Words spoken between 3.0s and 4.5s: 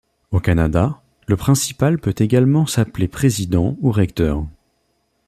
président ou recteur.